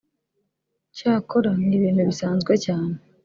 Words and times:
cyakora 0.95 1.51
ni 1.65 1.73
ibintu 1.77 2.01
bisanzwe 2.09 2.53
cyane” 2.65 2.95